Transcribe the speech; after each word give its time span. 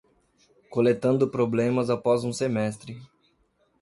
Coletando 0.71 1.29
problemas 1.29 1.91
após 1.91 2.23
um 2.23 2.33
semestre 2.33 2.99